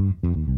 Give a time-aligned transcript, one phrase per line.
[0.00, 0.57] Mm-hmm.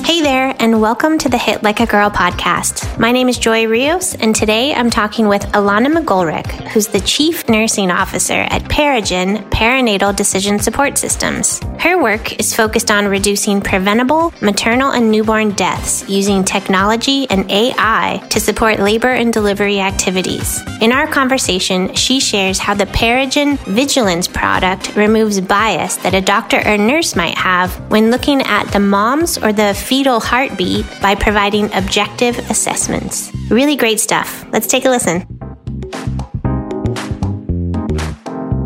[0.03, 2.99] Hey there, and welcome to the Hit Like a Girl podcast.
[2.99, 7.47] My name is Joy Rios, and today I'm talking with Alana McGolrick, who's the Chief
[7.47, 11.61] Nursing Officer at PeriGen Perinatal Decision Support Systems.
[11.81, 18.23] Her work is focused on reducing preventable maternal and newborn deaths using technology and AI
[18.29, 20.61] to support labor and delivery activities.
[20.79, 26.61] In our conversation, she shares how the PeriGen Vigilance product removes bias that a doctor
[26.63, 31.73] or nurse might have when looking at the mom's or the fetal heartbeat by providing
[31.73, 33.31] objective assessments.
[33.49, 34.45] Really great stuff.
[34.51, 35.40] Let's take a listen.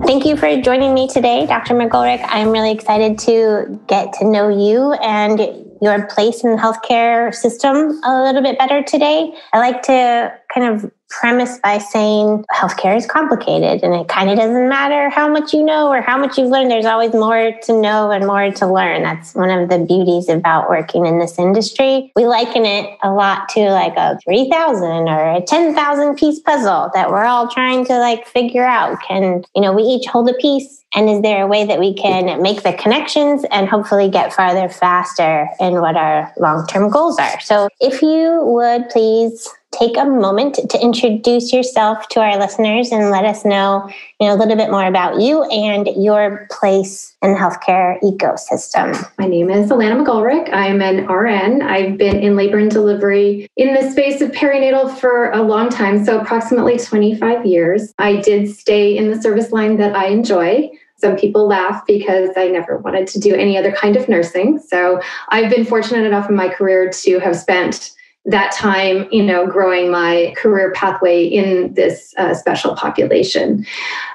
[0.06, 1.74] Thank you for joining me today, Dr.
[1.74, 2.24] McGolrick.
[2.30, 5.40] I'm really excited to get to know you and
[5.82, 9.34] your place in the healthcare system a little bit better today.
[9.52, 14.38] I like to kind of premise by saying healthcare is complicated and it kind of
[14.38, 16.72] doesn't matter how much you know or how much you've learned.
[16.72, 19.04] There's always more to know and more to learn.
[19.04, 22.12] That's one of the beauties about working in this industry.
[22.16, 27.10] We liken it a lot to like a 3,000 or a 10,000 piece puzzle that
[27.10, 28.98] we're all trying to like figure out.
[29.08, 31.94] Can, you know, we each hold a piece and is there a way that we
[31.94, 37.20] can make the connections and hopefully get farther faster in what our long term goals
[37.20, 37.40] are?
[37.42, 39.48] So, if you would please
[39.80, 44.34] take a moment to introduce yourself to our listeners and let us know, you know,
[44.34, 49.10] a little bit more about you and your place in the healthcare ecosystem.
[49.18, 50.54] My name is Alana McGolrick.
[50.54, 51.62] I'm an RN.
[51.62, 56.06] I've been in labor and delivery in the space of perinatal for a long time,
[56.06, 57.94] so approximately 25 years.
[57.98, 60.70] I did stay in the service line that I enjoy.
[60.98, 64.60] Some people laugh because I never wanted to do any other kind of nursing.
[64.60, 67.92] So I've been fortunate enough in my career to have spent
[68.26, 73.66] that time, you know, growing my career pathway in this uh, special population.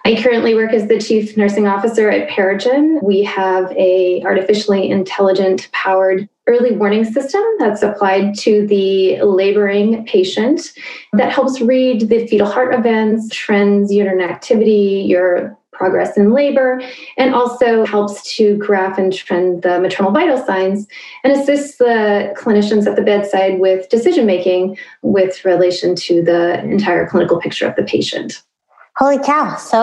[0.05, 3.03] I currently work as the chief nursing officer at PeriGen.
[3.03, 10.73] We have a artificially intelligent powered early warning system that's applied to the laboring patient
[11.13, 16.79] that helps read the fetal heart events, trends, uterine activity, your progress in labor,
[17.17, 20.87] and also helps to graph and trend the maternal vital signs
[21.25, 27.09] and assists the clinicians at the bedside with decision making with relation to the entire
[27.09, 28.43] clinical picture of the patient.
[28.99, 29.56] Holy cow.
[29.56, 29.79] So,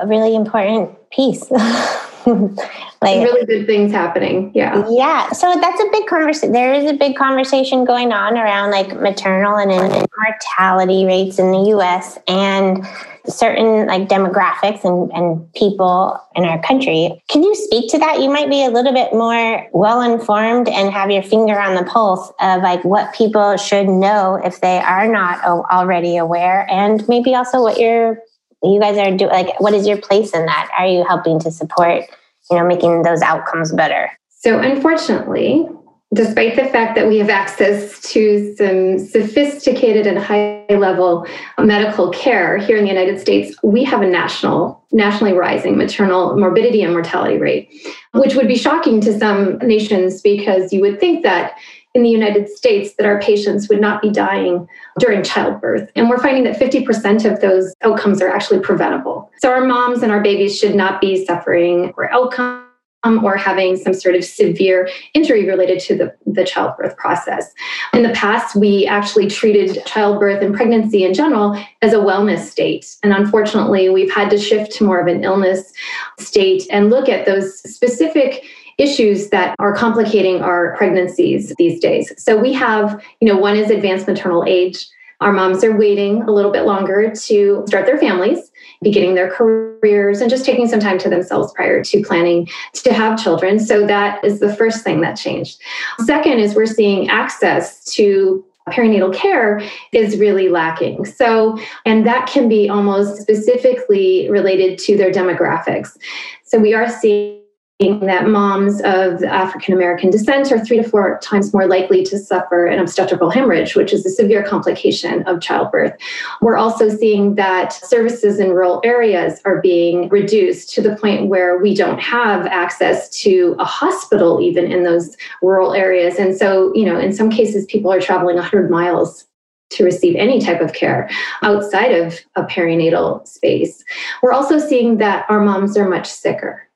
[0.00, 1.44] a really important piece.
[3.02, 4.52] like really good things happening.
[4.54, 4.84] Yeah.
[4.88, 5.30] Yeah.
[5.32, 6.52] So that's a big conversation.
[6.52, 11.70] There is a big conversation going on around like maternal and mortality rates in the
[11.76, 12.86] US and
[13.26, 17.22] certain like demographics and, and people in our country.
[17.28, 18.20] Can you speak to that?
[18.20, 21.84] You might be a little bit more well informed and have your finger on the
[21.84, 27.34] pulse of like what people should know if they are not already aware, and maybe
[27.34, 28.18] also what you're
[28.62, 29.30] you guys are doing.
[29.30, 30.70] Like, what is your place in that?
[30.78, 32.04] Are you helping to support,
[32.50, 34.10] you know, making those outcomes better?
[34.28, 35.66] So, unfortunately,
[36.14, 41.26] despite the fact that we have access to some sophisticated and high level
[41.58, 46.82] medical care here in the United States, we have a national, nationally rising maternal morbidity
[46.82, 47.70] and mortality rate,
[48.12, 51.56] which would be shocking to some nations because you would think that
[51.94, 54.66] in the United States that our patients would not be dying
[54.98, 55.90] during childbirth.
[55.94, 59.30] And we're finding that 50% of those outcomes are actually preventable.
[59.40, 62.66] So our moms and our babies should not be suffering or outcome
[63.04, 67.52] um, or having some sort of severe injury related to the, the childbirth process.
[67.92, 72.96] In the past, we actually treated childbirth and pregnancy in general as a wellness state.
[73.02, 75.72] And unfortunately, we've had to shift to more of an illness
[76.18, 78.44] state and look at those specific
[78.82, 82.12] issues that are complicating our pregnancies these days.
[82.22, 84.86] So we have, you know, one is advanced maternal age.
[85.20, 88.50] Our moms are waiting a little bit longer to start their families
[88.82, 93.22] beginning their careers and just taking some time to themselves prior to planning to have
[93.22, 93.58] children.
[93.58, 95.60] So that is the first thing that changed.
[96.00, 99.60] Second is we're seeing access to perinatal care
[99.92, 101.04] is really lacking.
[101.04, 105.96] So, and that can be almost specifically related to their demographics.
[106.44, 107.41] So we are seeing
[107.80, 112.66] that moms of African American descent are three to four times more likely to suffer
[112.66, 115.92] an obstetrical hemorrhage, which is a severe complication of childbirth.
[116.40, 121.58] We're also seeing that services in rural areas are being reduced to the point where
[121.58, 126.16] we don't have access to a hospital, even in those rural areas.
[126.18, 129.26] And so, you know, in some cases, people are traveling 100 miles
[129.70, 131.08] to receive any type of care
[131.42, 133.82] outside of a perinatal space.
[134.22, 136.68] We're also seeing that our moms are much sicker.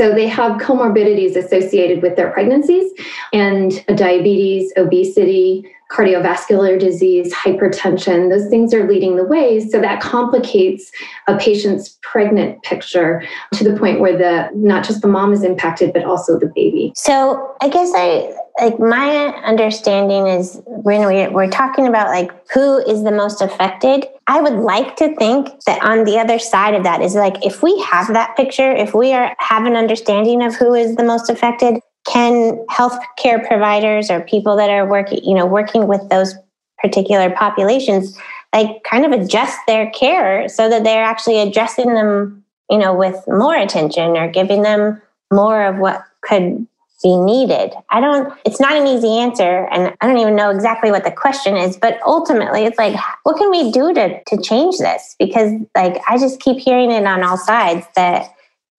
[0.00, 2.90] So they have comorbidities associated with their pregnancies
[3.34, 8.30] and diabetes, obesity, cardiovascular disease, hypertension.
[8.30, 9.60] Those things are leading the way.
[9.60, 10.90] So that complicates
[11.26, 13.22] a patient's pregnant picture
[13.54, 16.92] to the point where the not just the mom is impacted, but also the baby.
[16.94, 22.78] So I guess I like my understanding is when we, we're talking about like who
[22.78, 26.82] is the most affected i would like to think that on the other side of
[26.82, 30.54] that is like if we have that picture if we are have an understanding of
[30.54, 35.46] who is the most affected can healthcare providers or people that are working you know
[35.46, 36.34] working with those
[36.78, 38.18] particular populations
[38.54, 43.16] like kind of adjust their care so that they're actually addressing them you know with
[43.28, 45.00] more attention or giving them
[45.32, 46.66] more of what could
[47.02, 47.72] be needed?
[47.88, 49.68] I don't, it's not an easy answer.
[49.72, 53.38] And I don't even know exactly what the question is, but ultimately it's like, what
[53.38, 55.16] can we do to, to change this?
[55.18, 58.30] Because like, I just keep hearing it on all sides that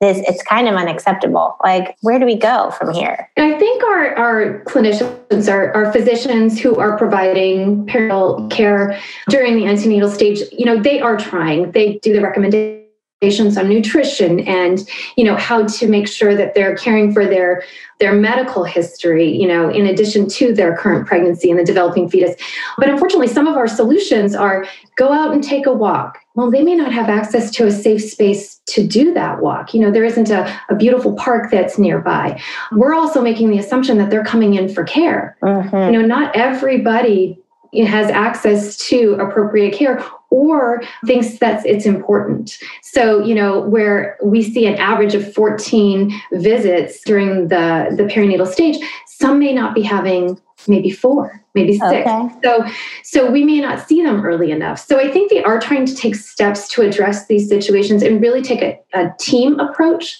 [0.01, 1.55] this, it's kind of unacceptable.
[1.63, 3.29] Like, where do we go from here?
[3.37, 8.99] I think our, our clinicians, our, our physicians who are providing perinatal care
[9.29, 11.71] during the antenatal stage, you know, they are trying.
[11.71, 12.81] They do the recommendation
[13.23, 17.61] on nutrition and you know how to make sure that they're caring for their
[17.99, 22.35] their medical history you know in addition to their current pregnancy and the developing fetus
[22.79, 24.65] but unfortunately some of our solutions are
[24.95, 28.03] go out and take a walk well they may not have access to a safe
[28.03, 32.39] space to do that walk you know there isn't a, a beautiful park that's nearby
[32.73, 35.93] we're also making the assumption that they're coming in for care mm-hmm.
[35.93, 37.37] you know not everybody
[37.85, 42.57] has access to appropriate care or thinks that it's important.
[42.81, 48.47] So, you know, where we see an average of 14 visits during the, the perinatal
[48.47, 48.77] stage,
[49.21, 52.07] some may not be having maybe four maybe six.
[52.07, 52.29] Okay.
[52.43, 52.65] so
[53.03, 54.79] so we may not see them early enough.
[54.79, 58.41] So i think they are trying to take steps to address these situations and really
[58.41, 60.19] take a, a team approach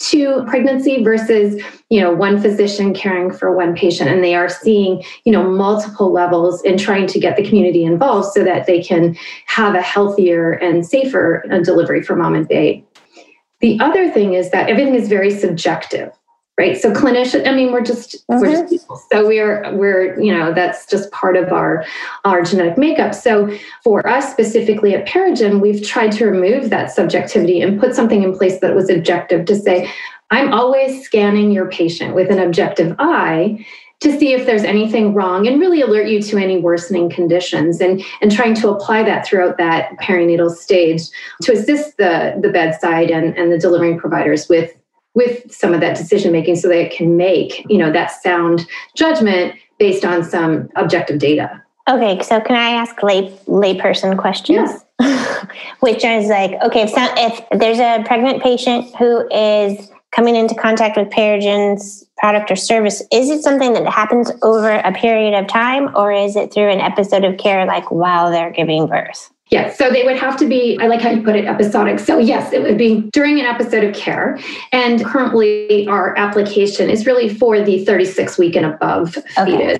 [0.00, 4.08] to pregnancy versus you know one physician caring for one patient.
[4.10, 8.32] And they are seeing you know multiple levels in trying to get the community involved
[8.32, 9.16] so that they can
[9.46, 12.84] have a healthier and safer uh, delivery for mom and babe.
[13.60, 16.10] The other thing is that everything is very subjective
[16.58, 18.40] right so clinician i mean we're just mm-hmm.
[18.40, 21.84] we're just people so we're we're you know that's just part of our
[22.24, 23.50] our genetic makeup so
[23.82, 28.36] for us specifically at PeriGen we've tried to remove that subjectivity and put something in
[28.36, 29.90] place that was objective to say
[30.30, 33.64] i'm always scanning your patient with an objective eye
[34.00, 38.02] to see if there's anything wrong and really alert you to any worsening conditions and,
[38.22, 41.02] and trying to apply that throughout that perinatal stage
[41.42, 44.74] to assist the, the bedside and, and the delivering providers with
[45.14, 48.66] with some of that decision making so that it can make, you know, that sound
[48.94, 51.62] judgment based on some objective data.
[51.88, 54.84] Okay, so can I ask lay layperson questions?
[55.00, 55.46] Yes.
[55.80, 60.54] Which is like, okay, if, some, if there's a pregnant patient who is coming into
[60.54, 65.48] contact with PeriGen's product or service, is it something that happens over a period of
[65.48, 69.30] time or is it through an episode of care like while they're giving birth?
[69.50, 69.76] Yes.
[69.76, 71.98] So they would have to be, I like how you put it, episodic.
[71.98, 74.38] So, yes, it would be during an episode of care.
[74.70, 79.56] And currently, our application is really for the 36 week and above okay.
[79.56, 79.78] fetus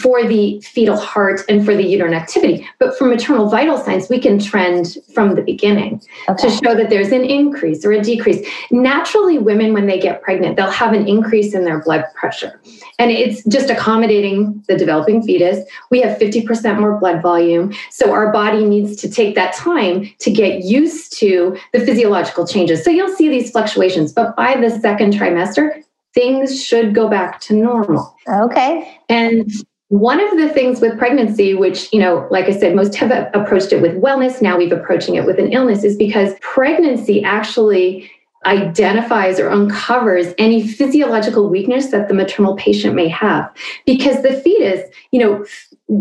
[0.00, 2.68] for the fetal heart and for the uterine activity.
[2.78, 6.48] But for maternal vital signs, we can trend from the beginning okay.
[6.48, 8.46] to show that there's an increase or a decrease.
[8.70, 12.60] Naturally, women, when they get pregnant, they'll have an increase in their blood pressure.
[12.98, 15.68] And it's just accommodating the developing fetus.
[15.90, 17.72] We have 50% more blood volume.
[17.90, 22.84] So our body needs to take that time to get used to the physiological changes.
[22.84, 24.12] So you'll see these fluctuations.
[24.12, 25.82] But by the second trimester,
[26.14, 28.14] things should go back to normal.
[28.28, 28.98] Okay.
[29.08, 29.50] And
[29.88, 33.72] one of the things with pregnancy, which, you know, like I said, most have approached
[33.72, 34.42] it with wellness.
[34.42, 38.10] Now we've approaching it with an illness, is because pregnancy actually
[38.46, 43.50] identifies or uncovers any physiological weakness that the maternal patient may have
[43.84, 45.44] because the fetus you know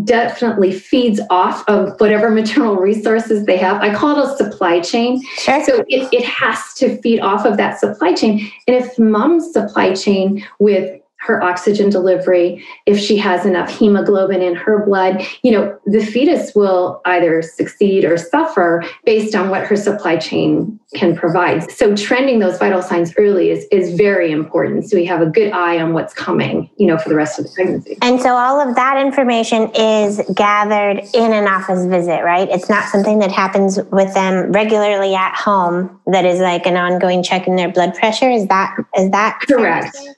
[0.03, 3.82] definitely feeds off of whatever maternal resources they have.
[3.82, 5.24] I call it a supply chain.
[5.38, 5.63] Sure.
[5.63, 8.51] so it, it has to feed off of that supply chain.
[8.67, 14.56] And if mom's supply chain with her oxygen delivery, if she has enough hemoglobin in
[14.56, 19.76] her blood, you know, the fetus will either succeed or suffer based on what her
[19.76, 21.70] supply chain can provide.
[21.72, 24.90] So trending those vital signs early is, is very important.
[24.90, 27.46] So we have a good eye on what's coming, you know, for the rest of
[27.46, 27.98] the pregnancy.
[28.02, 32.48] And so all of that information is gathered in an office visit, right?
[32.50, 37.24] It's not something that happens with them regularly at home that is like an ongoing
[37.24, 38.30] check in their blood pressure.
[38.30, 39.96] Is that is that correct?
[39.96, 40.17] Correct.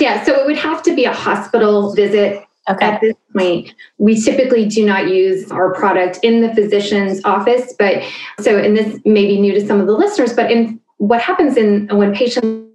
[0.00, 0.22] Yeah.
[0.24, 2.44] So it would have to be a hospital visit.
[2.70, 2.86] Okay.
[2.86, 7.74] At this point, we typically do not use our product in the physician's office.
[7.76, 8.04] But
[8.38, 11.56] so, and this may be new to some of the listeners, but in what happens
[11.56, 12.71] in when patients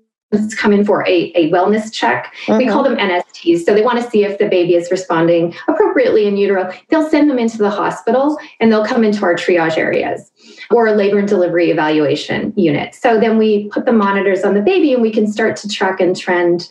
[0.57, 2.33] come in for a, a wellness check.
[2.45, 2.57] Mm-hmm.
[2.57, 3.59] We call them NSTs.
[3.65, 6.71] So they want to see if the baby is responding appropriately in utero.
[6.89, 10.31] They'll send them into the hospital and they'll come into our triage areas
[10.71, 12.95] or a labor and delivery evaluation unit.
[12.95, 16.01] So then we put the monitors on the baby and we can start to track
[16.01, 16.69] and trend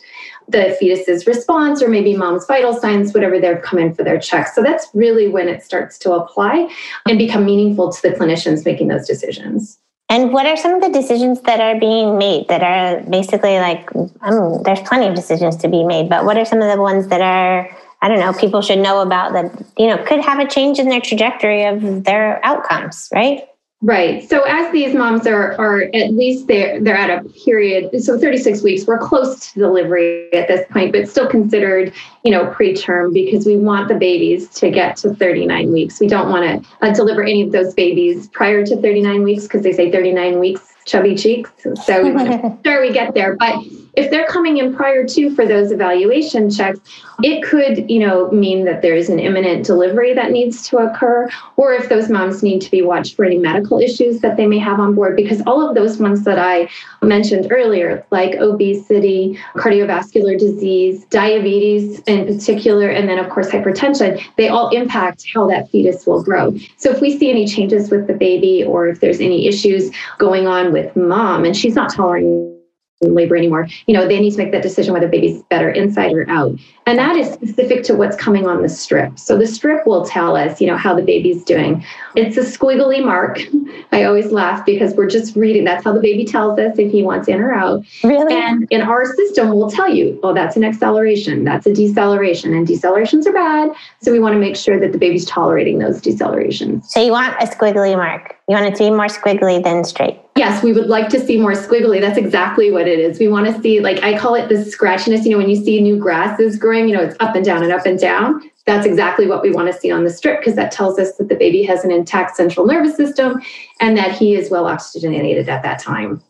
[0.49, 4.55] the fetus's response or maybe mom's vital signs, whatever they're in for their checks.
[4.55, 6.69] So that's really when it starts to apply
[7.05, 9.79] and become meaningful to the clinicians making those decisions.
[10.09, 13.89] And what are some of the decisions that are being made that are basically like,
[14.21, 17.07] um, there's plenty of decisions to be made, but what are some of the ones
[17.07, 17.69] that are,
[18.01, 20.87] I don't know, people should know about that, you know, could have a change in
[20.87, 23.47] their trajectory of their outcomes, right?
[23.81, 24.27] Right.
[24.27, 28.01] So as these moms are are at least they're they're at a period.
[28.01, 31.93] So 36 weeks, we're close to delivery at this point, but still considered,
[32.23, 35.99] you know, preterm because we want the babies to get to 39 weeks.
[35.99, 39.61] We don't want to uh, deliver any of those babies prior to 39 weeks because
[39.61, 41.51] they say 39 weeks chubby cheeks.
[41.85, 42.17] So we
[42.65, 43.35] sure we get there.
[43.35, 43.63] But
[43.97, 46.79] if they're coming in prior to for those evaluation checks,
[47.23, 51.73] it could, you know, mean that there's an imminent delivery that needs to occur, or
[51.73, 54.79] if those moms need to be watched for any medical issues that they may have
[54.79, 56.69] on board, because all of those ones that I
[57.01, 64.47] mentioned earlier, like obesity, cardiovascular disease, diabetes in particular, and then of course hypertension, they
[64.47, 66.55] all impact how that fetus will grow.
[66.77, 69.89] So if we see any changes with the baby, or if there's any issues
[70.19, 72.56] going on with mom and she's not tolerating
[73.01, 73.67] labor anymore.
[73.85, 76.57] You know, they need to make that decision whether baby's better inside or out.
[76.87, 79.19] And that is specific to what's coming on the strip.
[79.19, 81.83] So the strip will tell us, you know, how the baby's doing.
[82.15, 83.41] It's a squiggly mark.
[83.91, 85.65] I always laugh because we're just reading.
[85.65, 87.83] That's how the baby tells us if he wants in or out.
[88.05, 88.33] Really?
[88.33, 92.65] And in our system, we'll tell you, oh, that's an acceleration, that's a deceleration, and
[92.65, 93.71] decelerations are bad.
[94.01, 96.85] So we want to make sure that the baby's tolerating those decelerations.
[96.85, 98.37] So you want a squiggly mark.
[98.47, 100.21] You want it to be more squiggly than straight.
[100.37, 101.99] Yes, we would like to see more squiggly.
[101.99, 103.19] That's exactly what it is.
[103.19, 105.25] We want to see, like, I call it the scratchiness.
[105.25, 107.71] You know, when you see new grasses growing, you know, it's up and down and
[107.71, 108.41] up and down.
[108.65, 111.29] That's exactly what we want to see on the strip because that tells us that
[111.29, 113.41] the baby has an intact central nervous system
[113.79, 116.21] and that he is well oxygenated at that time.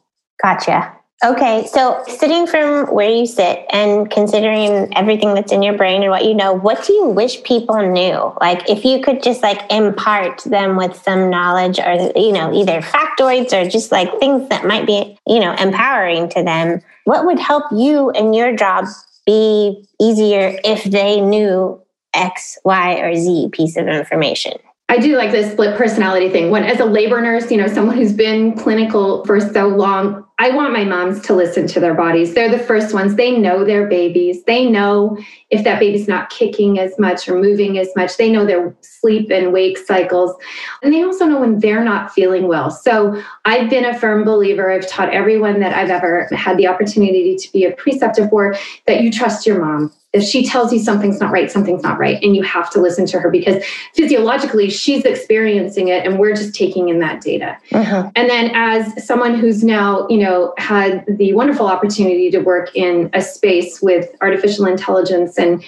[0.41, 0.93] Gotcha.
[1.25, 6.11] Okay, so sitting from where you sit and considering everything that's in your brain and
[6.11, 8.31] what you know, what do you wish people knew?
[8.39, 12.81] Like if you could just like impart them with some knowledge or you know, either
[12.81, 17.39] factoids or just like things that might be, you know, empowering to them, what would
[17.39, 18.85] help you in your job
[19.27, 21.79] be easier if they knew
[22.15, 24.53] X, Y, or Z piece of information?
[24.89, 26.49] I do like this split personality thing.
[26.49, 30.51] When, as a labor nurse, you know, someone who's been clinical for so long, I
[30.51, 32.33] want my moms to listen to their bodies.
[32.33, 33.15] They're the first ones.
[33.15, 34.45] They know their babies.
[34.45, 35.17] They know
[35.49, 38.15] if that baby's not kicking as much or moving as much.
[38.15, 40.33] They know their sleep and wake cycles.
[40.81, 42.71] And they also know when they're not feeling well.
[42.71, 44.71] So I've been a firm believer.
[44.71, 49.01] I've taught everyone that I've ever had the opportunity to be a preceptor for that
[49.01, 52.21] you trust your mom if she tells you something's not right, something's not right.
[52.23, 56.55] And you have to listen to her because physiologically she's experiencing it and we're just
[56.55, 57.57] taking in that data.
[57.73, 58.09] Uh-huh.
[58.15, 63.09] And then as someone who's now, you know, had the wonderful opportunity to work in
[63.13, 65.63] a space with artificial intelligence and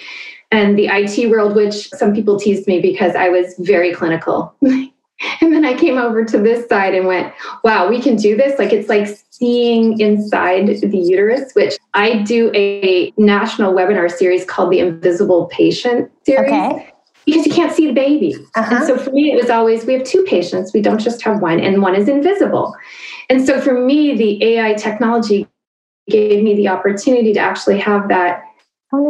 [0.52, 4.52] and the IT world, which some people teased me because I was very clinical.
[5.42, 7.32] And then I came over to this side and went,
[7.64, 8.58] wow, we can do this.
[8.58, 14.70] Like it's like seeing inside the uterus, which I do a national webinar series called
[14.70, 16.52] the Invisible Patient series.
[16.52, 16.92] Okay.
[17.26, 18.34] Because you can't see the baby.
[18.54, 18.76] Uh-huh.
[18.76, 20.72] And so for me, it was always we have two patients.
[20.72, 22.74] We don't just have one, and one is invisible.
[23.28, 25.46] And so for me, the AI technology
[26.08, 28.42] gave me the opportunity to actually have that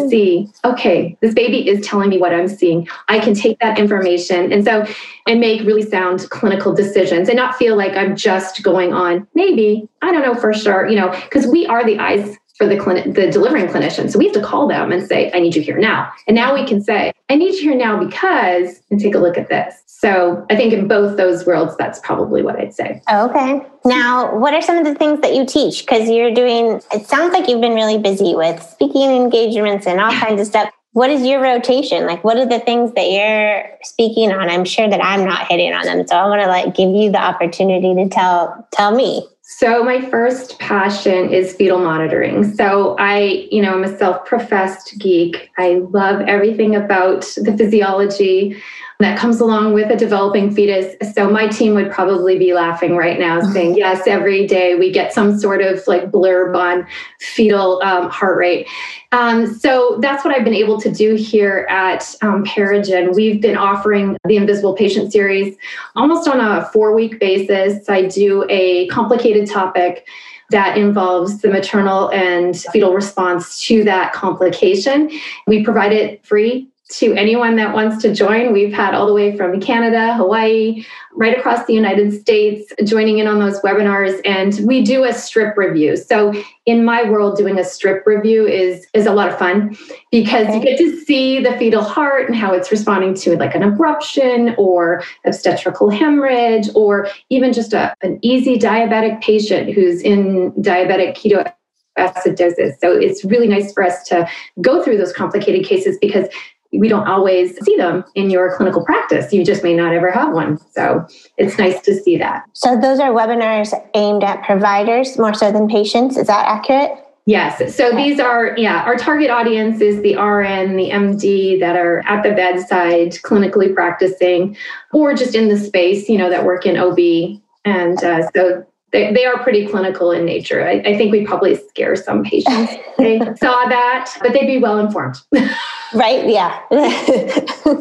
[0.09, 4.53] see okay this baby is telling me what i'm seeing i can take that information
[4.53, 4.85] and so
[5.27, 9.89] and make really sound clinical decisions and not feel like i'm just going on maybe
[10.03, 13.15] i don't know for sure you know because we are the eyes for the clinic,
[13.15, 14.11] the delivering clinician.
[14.11, 16.13] So we have to call them and say, I need you here now.
[16.29, 19.39] And now we can say, I need you here now because, and take a look
[19.39, 19.90] at this.
[20.01, 23.03] So I think in both those worlds, that's probably what I'd say.
[23.13, 23.61] Okay.
[23.85, 25.85] Now, what are some of the things that you teach?
[25.85, 30.11] Because you're doing, it sounds like you've been really busy with speaking engagements and all
[30.11, 30.71] kinds of stuff.
[30.93, 32.07] What is your rotation?
[32.07, 34.49] Like, what are the things that you're speaking on?
[34.49, 36.07] I'm sure that I'm not hitting on them.
[36.07, 39.29] So I want to like give you the opportunity to tell, tell me.
[39.43, 42.55] So my first passion is fetal monitoring.
[42.55, 45.51] So I, you know, I'm a self-professed geek.
[45.59, 48.57] I love everything about the physiology
[49.01, 50.95] that comes along with a developing fetus.
[51.15, 55.13] So my team would probably be laughing right now, saying, "Yes, every day we get
[55.13, 56.87] some sort of like blurb on
[57.19, 58.69] fetal um, heart rate."
[59.13, 63.15] Um, so that's what I've been able to do here at um, PeriGen.
[63.15, 65.57] We've been offering the Invisible Patient Series
[65.97, 67.89] almost on a four-week basis.
[67.89, 70.07] I do a complicated topic
[70.51, 75.11] that involves the maternal and fetal response to that complication.
[75.47, 78.53] We provide it free to anyone that wants to join.
[78.53, 83.27] We've had all the way from Canada, Hawaii, right across the United States joining in
[83.27, 85.97] on those webinars and we do a strip review.
[85.97, 86.33] So
[86.67, 89.77] in my world doing a strip review is is a lot of fun
[90.11, 90.57] because okay.
[90.57, 94.57] you get to see the fetal heart and how it's responding to like an abruption
[94.59, 101.53] or obstetrical hemorrhage or even just a, an easy diabetic patient who's in diabetic keto
[101.99, 102.79] acidosis.
[102.81, 104.29] So it's really nice for us to
[104.61, 106.27] go through those complicated cases because
[106.73, 109.33] we don't always see them in your clinical practice.
[109.33, 110.59] You just may not ever have one.
[110.73, 111.07] So
[111.37, 112.45] it's nice to see that.
[112.53, 116.17] So those are webinars aimed at providers more so than patients.
[116.17, 116.93] Is that accurate?
[117.27, 117.77] Yes.
[117.77, 122.23] So these are, yeah, our target audience is the RN, the MD that are at
[122.23, 124.57] the bedside clinically practicing
[124.93, 127.41] or just in the space, you know, that work in OB.
[127.65, 130.67] And uh, so they, they are pretty clinical in nature.
[130.67, 132.73] I, I think we probably scare some patients.
[132.99, 135.17] they saw that, but they'd be well informed.
[135.95, 136.29] right?
[136.29, 136.61] Yeah.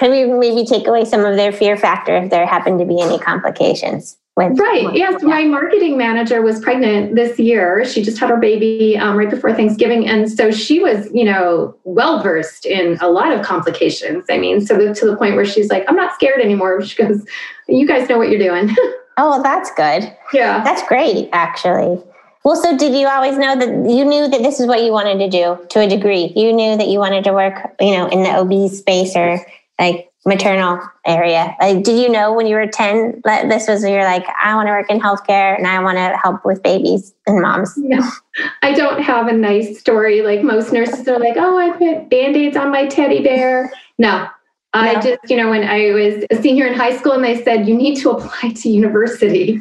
[0.00, 3.18] maybe maybe take away some of their fear factor if there happen to be any
[3.18, 4.16] complications.
[4.36, 4.94] With, right.
[4.94, 5.20] Yes.
[5.20, 5.28] Yeah.
[5.28, 7.84] My marketing manager was pregnant this year.
[7.84, 10.08] She just had her baby um, right before Thanksgiving.
[10.08, 14.24] And so she was, you know, well versed in a lot of complications.
[14.30, 16.80] I mean, so the, to the point where she's like, I'm not scared anymore.
[16.82, 17.24] She goes,
[17.68, 18.74] You guys know what you're doing.
[19.20, 20.16] Oh, well, that's good.
[20.32, 20.64] Yeah.
[20.64, 22.02] That's great, actually.
[22.42, 25.18] Well, so did you always know that you knew that this is what you wanted
[25.18, 26.32] to do to a degree?
[26.34, 29.38] You knew that you wanted to work, you know, in the OB space or
[29.78, 31.54] like maternal area.
[31.60, 34.68] Like, did you know when you were 10 that this was, you're like, I want
[34.68, 37.76] to work in healthcare and I want to help with babies and moms?
[37.76, 38.02] No,
[38.62, 40.22] I don't have a nice story.
[40.22, 43.70] Like most nurses are like, oh, I put band aids on my teddy bear.
[43.98, 44.28] No,
[44.72, 47.66] I just, you know, when I was a senior in high school and they said,
[47.66, 49.60] you need to apply to university,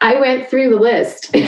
[0.00, 1.34] I went through the list.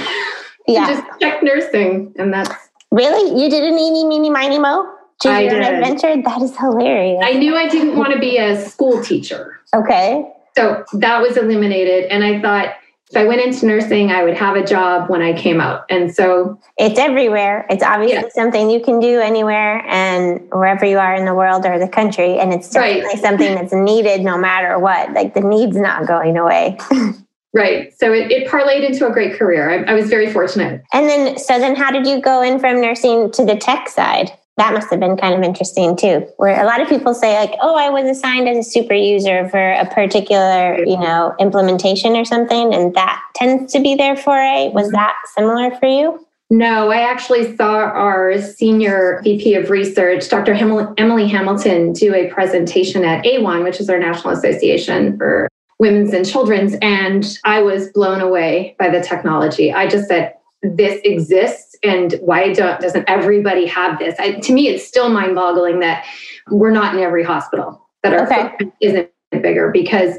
[0.68, 0.88] Yeah.
[0.88, 2.12] just check nursing.
[2.18, 2.50] And that's.
[2.90, 3.40] Really?
[3.40, 4.84] You did an eeny, meeny, miny, mo?
[5.24, 5.62] I did.
[5.62, 6.20] adventure?
[6.20, 7.22] That is hilarious.
[7.24, 9.60] I knew I didn't want to be a school teacher.
[9.74, 10.28] Okay.
[10.56, 12.10] So that was eliminated.
[12.10, 12.74] And I thought,
[13.10, 15.84] if I went into nursing, I would have a job when I came out.
[15.88, 17.64] And so it's everywhere.
[17.70, 18.28] It's obviously yeah.
[18.30, 22.38] something you can do anywhere and wherever you are in the world or the country.
[22.38, 23.18] And it's definitely right.
[23.18, 25.12] something that's needed no matter what.
[25.12, 26.78] Like the need's not going away.
[27.54, 27.96] right.
[27.96, 29.70] So it, it parlayed into a great career.
[29.70, 30.82] I, I was very fortunate.
[30.92, 34.32] And then, so then how did you go in from nursing to the tech side?
[34.56, 37.54] That must have been kind of interesting too where a lot of people say like
[37.60, 42.24] oh i was assigned as a super user for a particular you know implementation or
[42.24, 44.96] something and that tends to be there for a was mm-hmm.
[44.96, 50.52] that similar for you no, I actually saw our senior VP of research, Dr.
[50.52, 55.48] Emily Hamilton, do a presentation at AWHONN, which is our National Association for
[55.80, 59.72] Women's and Children's, and I was blown away by the technology.
[59.72, 64.18] I just said, this exists and why doesn't everybody have this?
[64.18, 66.04] I, to me, it's still mind boggling that
[66.50, 68.48] we're not in every hospital, that our okay.
[68.48, 70.14] footprint isn't bigger because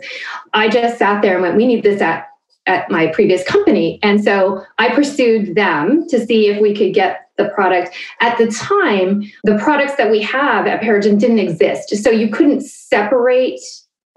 [0.53, 2.27] I just sat there and went, we need this at,
[2.65, 3.99] at my previous company.
[4.03, 7.95] And so I pursued them to see if we could get the product.
[8.19, 11.95] At the time, the products that we have at PeriGen didn't exist.
[12.03, 13.61] So you couldn't separate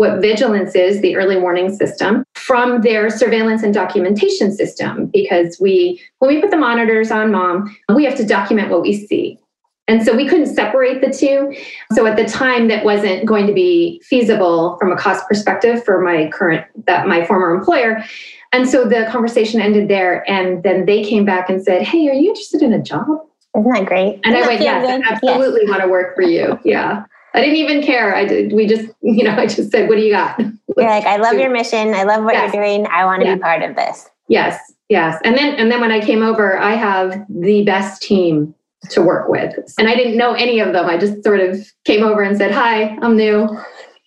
[0.01, 5.05] what vigilance is, the early warning system, from their surveillance and documentation system.
[5.13, 8.95] Because we, when we put the monitors on mom, we have to document what we
[8.95, 9.39] see.
[9.89, 11.55] And so we couldn't separate the two.
[11.93, 16.01] So at the time, that wasn't going to be feasible from a cost perspective for
[16.01, 18.03] my current, that my former employer.
[18.53, 20.29] And so the conversation ended there.
[20.31, 23.07] And then they came back and said, Hey, are you interested in a job?
[23.55, 24.21] Isn't that great?
[24.25, 25.71] And Isn't I went, Yes, I absolutely yes.
[25.71, 26.59] want to work for you.
[26.65, 27.05] Yeah.
[27.35, 28.15] I didn't even care.
[28.15, 28.53] I did.
[28.53, 30.39] We just, you know, I just said, "What do you got?"
[30.77, 31.95] You're like, "I love your mission.
[31.95, 32.53] I love what yes.
[32.55, 32.87] you're doing.
[32.87, 35.21] I want to be part of this." Yes, yes.
[35.25, 38.55] And then, and then when I came over, I have the best team
[38.91, 40.87] to work with, and I didn't know any of them.
[40.87, 43.49] I just sort of came over and said, "Hi, I'm new.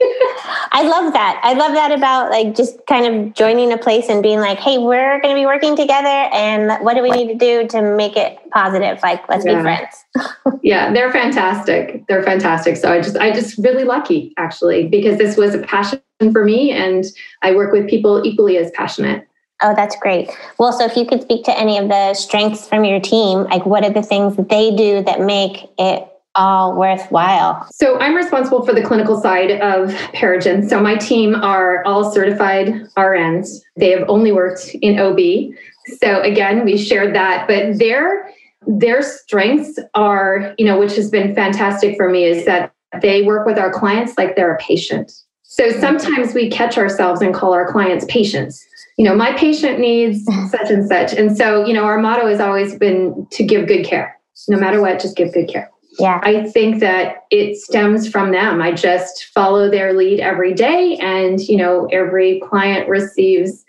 [0.71, 1.39] I love that.
[1.43, 4.77] I love that about like just kind of joining a place and being like, hey,
[4.77, 6.07] we're going to be working together.
[6.07, 8.99] And what do we need to do to make it positive?
[9.01, 9.55] Like, let's yeah.
[9.55, 10.05] be friends.
[10.63, 12.05] yeah, they're fantastic.
[12.07, 12.77] They're fantastic.
[12.77, 16.71] So I just, I just really lucky actually, because this was a passion for me
[16.71, 17.05] and
[17.41, 19.27] I work with people equally as passionate.
[19.61, 20.29] Oh, that's great.
[20.57, 23.65] Well, so if you could speak to any of the strengths from your team, like
[23.65, 27.67] what are the things that they do that make it all worthwhile?
[27.71, 30.69] So I'm responsible for the clinical side of PeriGen.
[30.69, 32.67] So my team are all certified
[32.97, 33.59] RNs.
[33.77, 35.53] They have only worked in OB.
[36.01, 38.29] So again, we shared that, but their
[38.65, 43.45] their strengths are, you know, which has been fantastic for me is that they work
[43.45, 45.11] with our clients like they're a patient.
[45.43, 48.65] So sometimes we catch ourselves and call our clients patients.
[48.97, 51.13] You know, my patient needs such and such.
[51.13, 54.19] And so, you know, our motto has always been to give good care.
[54.47, 55.69] No matter what, just give good care.
[55.99, 56.19] Yeah.
[56.23, 58.61] I think that it stems from them.
[58.61, 63.63] I just follow their lead every day and, you know, every client receives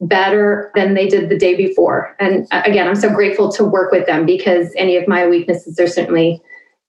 [0.00, 2.16] better than they did the day before.
[2.18, 5.78] And uh, again, I'm so grateful to work with them because any of my weaknesses
[5.78, 6.42] are certainly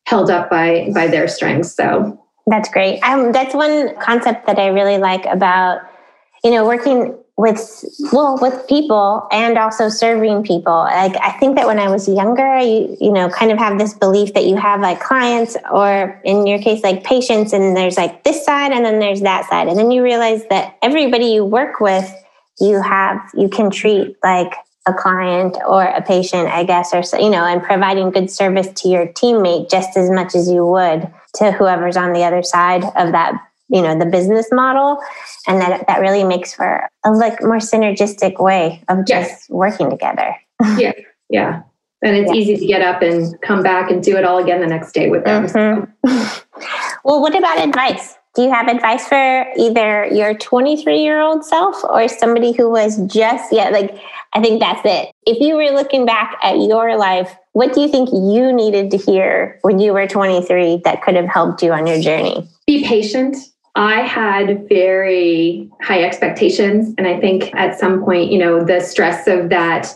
[0.05, 1.75] held up by by their strengths.
[1.75, 2.99] So that's great.
[3.01, 5.81] Um, that's one concept that I really like about
[6.43, 10.73] you know working with well with people and also serving people.
[10.73, 13.93] Like i think that when i was younger you you know kind of have this
[13.93, 18.23] belief that you have like clients or in your case like patients and there's like
[18.23, 19.67] this side and then there's that side.
[19.67, 22.11] And then you realize that everybody you work with
[22.59, 24.53] you have you can treat like
[24.87, 28.87] a client or a patient i guess or you know and providing good service to
[28.87, 33.11] your teammate just as much as you would to whoever's on the other side of
[33.11, 33.33] that
[33.71, 34.99] you know the business model
[35.47, 39.49] and that that really makes for a like more synergistic way of just yes.
[39.49, 40.36] working together.
[40.77, 40.93] Yeah
[41.31, 41.63] yeah.
[42.03, 42.39] And it's yeah.
[42.39, 45.10] easy to get up and come back and do it all again the next day
[45.10, 45.47] with them.
[45.47, 46.60] Mm-hmm.
[47.03, 48.15] well what about advice?
[48.36, 52.97] Do you have advice for either your 23 year old self or somebody who was
[53.05, 53.97] just yeah like
[54.34, 55.13] i think that's it.
[55.25, 58.97] If you were looking back at your life what do you think you needed to
[58.97, 62.47] hear when you were 23 that could have helped you on your journey?
[62.65, 63.36] Be patient
[63.75, 66.93] I had very high expectations.
[66.97, 69.93] And I think at some point, you know, the stress of that,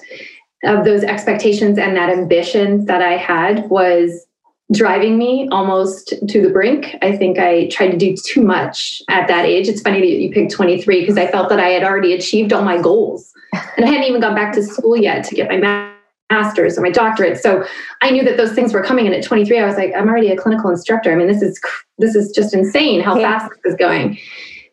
[0.64, 4.26] of those expectations and that ambition that I had was
[4.72, 6.96] driving me almost to the brink.
[7.02, 9.68] I think I tried to do too much at that age.
[9.68, 12.64] It's funny that you picked 23 because I felt that I had already achieved all
[12.64, 13.32] my goals.
[13.78, 15.95] And I hadn't even gone back to school yet to get my master's
[16.32, 17.38] or my doctorate.
[17.38, 17.66] So
[18.02, 19.06] I knew that those things were coming.
[19.06, 21.12] And at 23, I was like, I'm already a clinical instructor.
[21.12, 21.60] I mean, this is
[21.98, 23.40] this is just insane how yeah.
[23.40, 24.18] fast this is going.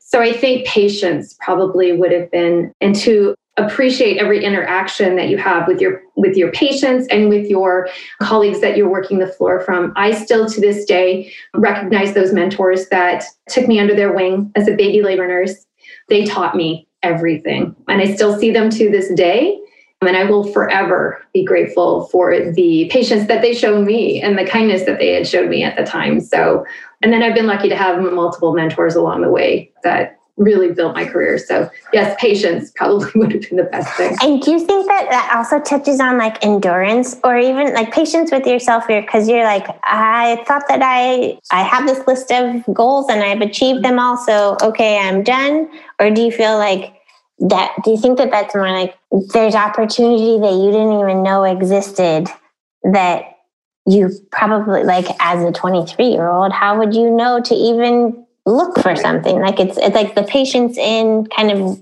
[0.00, 5.36] So I think patience probably would have been, and to appreciate every interaction that you
[5.36, 7.88] have with your with your patients and with your
[8.22, 12.88] colleagues that you're working the floor from i still to this day recognize those mentors
[12.88, 15.66] that took me under their wing as a baby labor nurse
[16.08, 19.58] they taught me everything and i still see them to this day
[20.06, 24.46] and I will forever be grateful for the patience that they showed me and the
[24.46, 26.20] kindness that they had showed me at the time.
[26.20, 26.64] So,
[27.02, 30.94] and then I've been lucky to have multiple mentors along the way that really built
[30.94, 31.38] my career.
[31.38, 34.16] So yes, patience probably would have been the best thing.
[34.22, 38.30] And do you think that that also touches on like endurance or even like patience
[38.32, 39.02] with yourself here?
[39.02, 43.40] Because you're like, I thought that I I have this list of goals and I've
[43.40, 44.16] achieved them all.
[44.16, 45.70] So okay, I'm done.
[46.00, 46.94] Or do you feel like
[47.48, 47.74] that?
[47.84, 48.96] Do you think that that's more like
[49.32, 52.28] there's opportunity that you didn't even know existed
[52.92, 53.24] that
[53.86, 58.78] you probably like as a 23 year old how would you know to even look
[58.78, 59.40] for something?
[59.40, 61.80] Like it's it's like the patience in kind of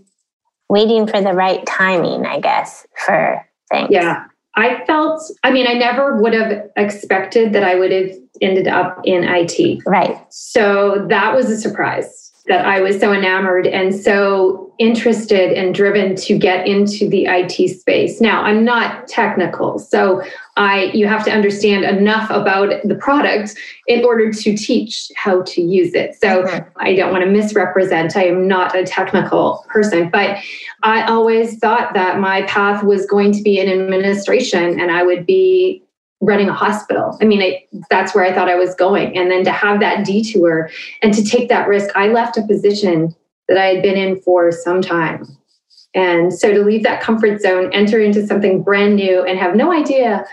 [0.71, 3.89] waiting for the right timing i guess for things.
[3.91, 4.25] Yeah.
[4.57, 9.01] I felt i mean i never would have expected that i would have ended up
[9.05, 10.17] in it right.
[10.31, 16.17] So that was a surprise that I was so enamored and so interested and driven
[16.17, 18.21] to get into the IT space.
[18.21, 20.23] Now, I'm not technical, so
[20.57, 25.61] I you have to understand enough about the product in order to teach how to
[25.61, 26.15] use it.
[26.15, 26.69] So mm-hmm.
[26.77, 28.17] I don't want to misrepresent.
[28.17, 30.39] I am not a technical person, but
[30.83, 35.27] I always thought that my path was going to be in administration and I would
[35.27, 35.83] be
[36.21, 37.17] running a hospital.
[37.21, 39.17] I mean, I, that's where I thought I was going.
[39.17, 40.71] And then to have that detour
[41.03, 43.15] and to take that risk, I left a position
[43.49, 45.27] that I had been in for some time.
[45.95, 49.73] And so to leave that comfort zone, enter into something brand new, and have no
[49.73, 50.25] idea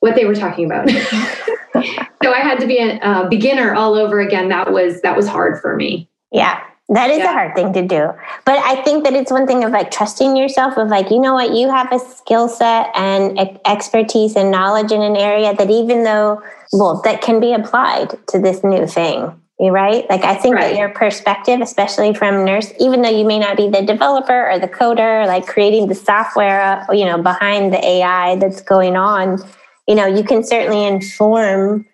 [0.00, 0.90] what they were talking about.
[2.22, 4.48] so I had to be a, a beginner all over again.
[4.48, 6.10] That was that was hard for me.
[6.30, 6.62] Yeah.
[6.90, 7.30] That is yeah.
[7.30, 8.10] a hard thing to do.
[8.46, 11.34] But I think that it's one thing of like trusting yourself of like, you know
[11.34, 16.04] what, you have a skill set and expertise and knowledge in an area that even
[16.04, 19.38] though, well, that can be applied to this new thing.
[19.60, 20.08] You right.
[20.08, 20.70] Like I think right.
[20.70, 24.58] that your perspective, especially from nurse, even though you may not be the developer or
[24.58, 29.42] the coder, like creating the software, you know, behind the AI that's going on,
[29.88, 31.84] you know, you can certainly inform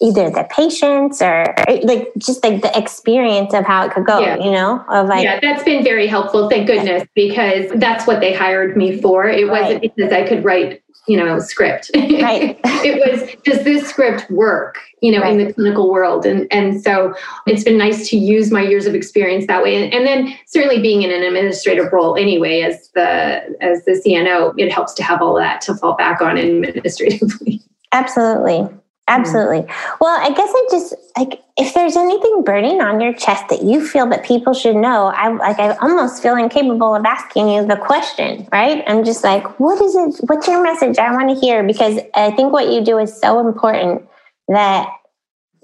[0.00, 4.36] either the patients or like just like the experience of how it could go, yeah.
[4.36, 8.32] you know, of like Yeah, that's been very helpful, thank goodness, because that's what they
[8.32, 9.26] hired me for.
[9.26, 11.90] It wasn't because I could write, you know, script.
[12.18, 12.58] Right.
[12.64, 15.32] it was does this script work, you know, right.
[15.32, 16.26] in the clinical world?
[16.26, 17.14] And and so
[17.46, 19.82] it's been nice to use my years of experience that way.
[19.82, 24.54] And, and then certainly being in an administrative role anyway as the as the CNO,
[24.58, 27.62] it helps to have all that to fall back on administratively.
[27.92, 28.68] Absolutely.
[29.08, 29.20] Mm-hmm.
[29.20, 29.74] Absolutely.
[30.00, 33.86] Well, I guess I just like if there's anything burning on your chest that you
[33.86, 37.76] feel that people should know, I like I almost feel incapable of asking you the
[37.76, 38.84] question, right?
[38.86, 40.24] I'm just like, what is it?
[40.28, 40.98] What's your message?
[40.98, 44.06] I want to hear because I think what you do is so important
[44.48, 44.88] that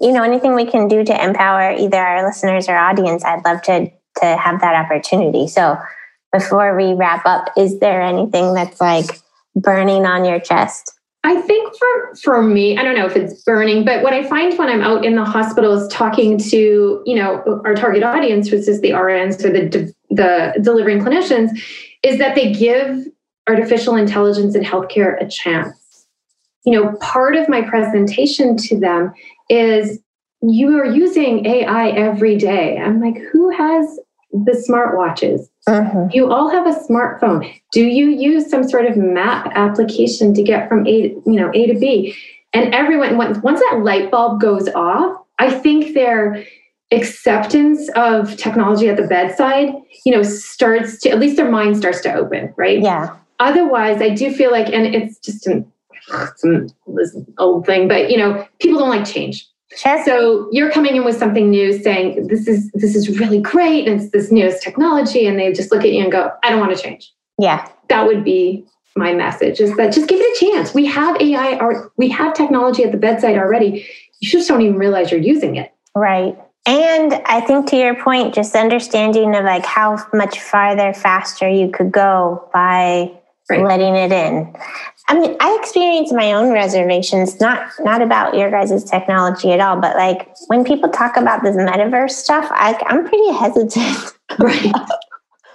[0.01, 3.61] you know anything we can do to empower either our listeners or audience, I'd love
[3.63, 5.47] to to have that opportunity.
[5.47, 5.77] So,
[6.33, 9.19] before we wrap up, is there anything that's like
[9.55, 10.91] burning on your chest?
[11.25, 14.55] I think for for me, I don't know if it's burning, but what I find
[14.59, 18.79] when I'm out in the hospitals talking to you know our target audience, which is
[18.81, 21.49] the RNs or the the delivering clinicians,
[22.03, 23.07] is that they give
[23.47, 26.07] artificial intelligence in healthcare a chance.
[26.63, 29.11] You know, part of my presentation to them
[29.49, 29.99] is
[30.41, 32.77] you are using AI every day.
[32.77, 33.99] I'm like, who has
[34.31, 35.47] the smartwatches?
[35.67, 36.09] Mm-hmm.
[36.13, 37.51] You all have a smartphone.
[37.71, 41.51] Do you use some sort of map application to get from A to, you know
[41.53, 42.15] A to B?
[42.53, 46.45] And everyone once that light bulb goes off, I think their
[46.91, 49.73] acceptance of technology at the bedside,
[50.05, 52.79] you know, starts to at least their mind starts to open, right?
[52.79, 53.15] Yeah.
[53.39, 55.69] Otherwise, I do feel like, and it's just an,
[56.37, 56.67] some
[57.39, 59.47] old thing, but you know, people don't like change.
[59.75, 60.03] Sure.
[60.05, 64.01] So you're coming in with something new, saying this is this is really great, and
[64.01, 66.75] it's this newest technology, and they just look at you and go, "I don't want
[66.75, 70.73] to change." Yeah, that would be my message: is that just give it a chance.
[70.73, 73.85] We have AI, or we have technology at the bedside already.
[74.21, 75.73] You just don't even realize you're using it.
[75.93, 76.37] Right.
[76.65, 81.69] And I think to your point, just understanding of like how much farther, faster you
[81.69, 83.11] could go by
[83.49, 83.63] right.
[83.63, 84.53] letting it in.
[85.07, 89.79] I mean, I experience my own reservations, not not about your guys' technology at all,
[89.79, 94.13] but like when people talk about this metaverse stuff, I, I'm pretty hesitant.
[94.39, 94.73] Right.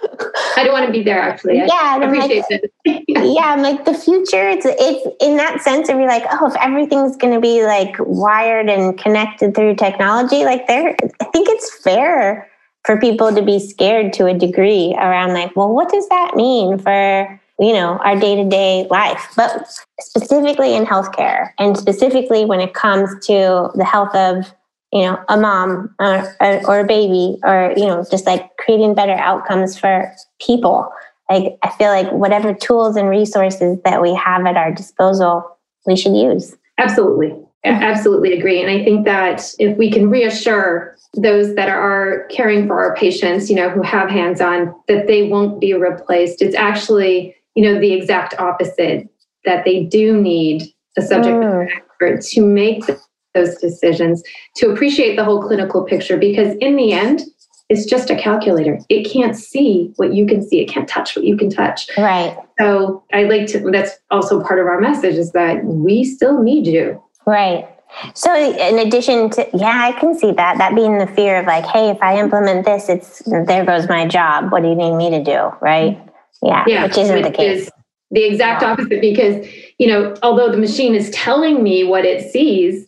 [0.57, 1.57] I don't want to be there actually.
[1.57, 3.03] Yeah, I appreciate like, it.
[3.07, 4.47] yeah, I'm like the future.
[4.49, 7.95] It's it's in that sense of you're like, oh, if everything's going to be like
[7.99, 12.49] wired and connected through technology, like there, I think it's fair
[12.85, 16.77] for people to be scared to a degree around like, well, what does that mean
[16.79, 19.67] for you know our day-to-day life but
[19.99, 24.51] specifically in healthcare and specifically when it comes to the health of
[24.91, 26.33] you know a mom or,
[26.65, 30.91] or a baby or you know just like creating better outcomes for people.
[31.29, 35.95] Like i feel like whatever tools and resources that we have at our disposal we
[35.95, 36.55] should use.
[36.77, 37.29] Absolutely.
[37.65, 37.83] Mm-hmm.
[37.83, 38.61] Absolutely agree.
[38.61, 43.49] And I think that if we can reassure those that are caring for our patients,
[43.49, 47.79] you know, who have hands on, that they won't be replaced, it's actually, you know,
[47.79, 49.07] the exact opposite
[49.45, 50.63] that they do need
[50.97, 51.75] a subject matter mm.
[51.75, 52.83] expert to make
[53.33, 54.23] those decisions,
[54.57, 57.21] to appreciate the whole clinical picture, because in the end,
[57.69, 58.77] it's just a calculator.
[58.89, 60.59] It can't see what you can see.
[60.59, 61.87] It can't touch what you can touch.
[61.97, 62.37] Right.
[62.59, 66.67] So I like to, that's also part of our message is that we still need
[66.67, 67.01] you.
[67.25, 67.69] Right.
[68.13, 71.65] So in addition to yeah, I can see that that being the fear of like,
[71.65, 74.51] hey, if I implement this, it's there goes my job.
[74.51, 75.51] What do you need me to do?
[75.61, 76.01] Right.
[76.43, 76.63] Yeah.
[76.67, 77.63] yeah which isn't which the case.
[77.63, 77.71] Is
[78.11, 82.85] the exact opposite because, you know, although the machine is telling me what it sees,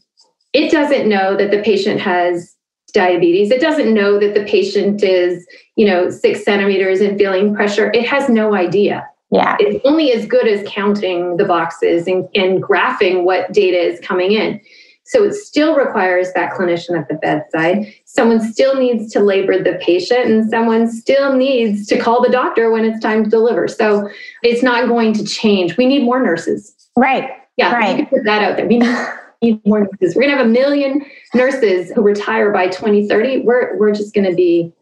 [0.51, 2.55] it doesn't know that the patient has
[2.93, 3.49] diabetes.
[3.49, 7.91] It doesn't know that the patient is, you know, six centimeters and feeling pressure.
[7.93, 9.07] It has no idea.
[9.31, 9.55] Yeah.
[9.59, 14.33] It's only as good as counting the boxes and, and graphing what data is coming
[14.33, 14.61] in.
[15.05, 17.93] So it still requires that clinician at the bedside.
[18.15, 22.71] Someone still needs to labor the patient, and someone still needs to call the doctor
[22.71, 23.67] when it's time to deliver.
[23.67, 24.10] So
[24.43, 25.78] it's not going to change.
[25.78, 26.76] We need more nurses.
[26.95, 27.30] Right.
[27.58, 27.73] Yeah.
[27.73, 27.89] Right.
[27.89, 28.67] You can put that out there.
[28.67, 29.08] We need
[29.43, 30.15] need more nurses.
[30.15, 33.41] We're going to have a million nurses who retire by 2030.
[33.41, 34.73] We're, we're just going to be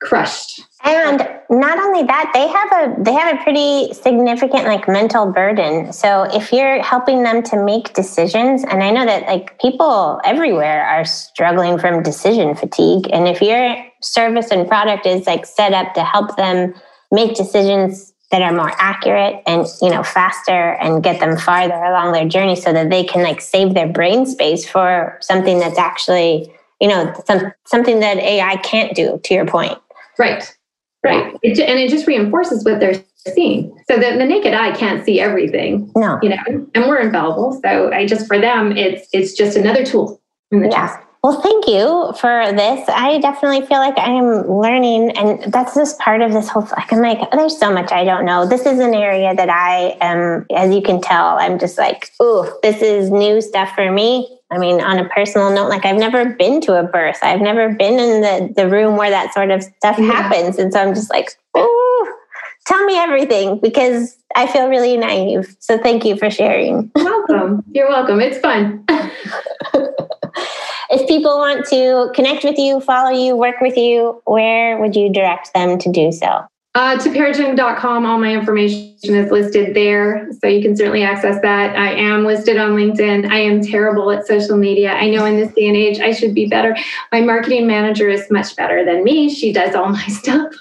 [0.00, 0.60] crushed.
[0.84, 5.92] And not only that, they have a they have a pretty significant like mental burden.
[5.92, 10.84] So if you're helping them to make decisions, and I know that like people everywhere
[10.86, 15.94] are struggling from decision fatigue, and if your service and product is like set up
[15.94, 16.74] to help them
[17.10, 22.12] make decisions that are more accurate and you know faster and get them farther along
[22.12, 26.52] their journey so that they can like save their brain space for something that's actually
[26.80, 29.78] you know some, something that ai can't do to your point
[30.18, 30.56] right
[31.04, 31.36] right.
[31.42, 33.76] It, and it just reinforces what they're seeing.
[33.90, 36.18] So that the naked eye can't see everything no.
[36.22, 37.60] you know and we're infallible.
[37.62, 40.88] So i just for them it's it's just another tool in the yeah.
[40.88, 42.86] chest well, thank you for this.
[42.86, 46.68] I definitely feel like I am learning, and that's just part of this whole.
[46.76, 48.46] Like, I'm like, there's so much I don't know.
[48.46, 52.46] This is an area that I am, as you can tell, I'm just like, ooh,
[52.62, 54.38] this is new stuff for me.
[54.50, 57.20] I mean, on a personal note, like I've never been to a birth.
[57.22, 60.04] I've never been in the the room where that sort of stuff yeah.
[60.04, 62.14] happens, and so I'm just like, ooh,
[62.66, 65.56] tell me everything because I feel really naive.
[65.58, 66.92] So thank you for sharing.
[66.94, 67.64] welcome.
[67.72, 68.20] You're welcome.
[68.20, 68.84] It's fun.
[70.90, 75.12] if people want to connect with you, follow you, work with you, where would you
[75.12, 76.46] direct them to do so?
[76.76, 80.28] Uh, to PeriGen.com, all my information is listed there.
[80.40, 81.76] So you can certainly access that.
[81.76, 83.30] I am listed on LinkedIn.
[83.30, 84.92] I am terrible at social media.
[84.92, 86.76] I know in this day and age, I should be better.
[87.12, 89.32] My marketing manager is much better than me.
[89.32, 90.52] She does all my stuff.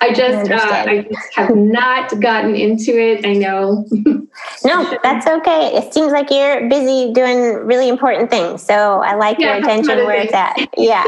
[0.00, 3.26] I just, I, uh, I just have not gotten into it.
[3.26, 3.86] I know.
[4.64, 5.76] no, that's okay.
[5.76, 8.62] It seems like you're busy doing really important things.
[8.62, 10.56] So I like yeah, your attention where it's at.
[10.76, 11.04] Yeah.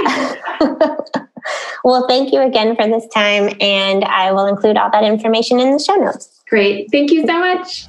[1.85, 3.55] well, thank you again for this time.
[3.61, 6.43] And I will include all that information in the show notes.
[6.49, 6.91] Great.
[6.91, 7.87] Thank you so much.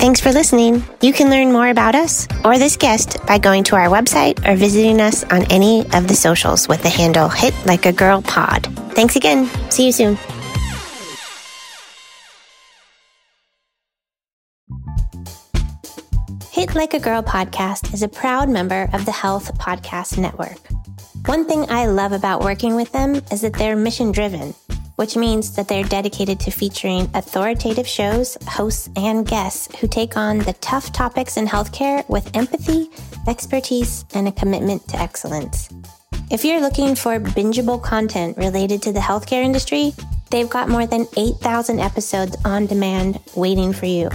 [0.00, 0.82] Thanks for listening.
[1.02, 4.56] You can learn more about us or this guest by going to our website or
[4.56, 8.64] visiting us on any of the socials with the handle Hit Like a Girl Pod.
[8.94, 9.50] Thanks again.
[9.70, 10.16] See you soon.
[16.50, 20.56] Hit Like a Girl podcast is a proud member of the Health Podcast Network.
[21.26, 24.54] One thing I love about working with them is that they're mission driven
[25.00, 30.40] which means that they're dedicated to featuring authoritative shows, hosts, and guests who take on
[30.40, 32.90] the tough topics in healthcare with empathy,
[33.26, 35.70] expertise, and a commitment to excellence.
[36.30, 39.94] If you're looking for bingeable content related to the healthcare industry,
[40.30, 44.10] they've got more than 8,000 episodes on demand waiting for you.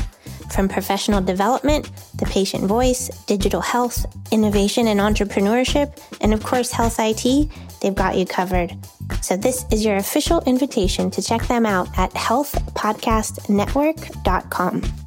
[0.53, 6.97] From professional development, the patient voice, digital health, innovation and entrepreneurship, and of course, health
[6.99, 7.49] IT,
[7.81, 8.77] they've got you covered.
[9.21, 15.04] So, this is your official invitation to check them out at healthpodcastnetwork.com.